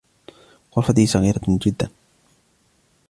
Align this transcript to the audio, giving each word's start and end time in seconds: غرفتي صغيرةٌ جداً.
غرفتي 0.77 1.07
صغيرةٌ 1.07 1.41
جداً. 1.47 1.87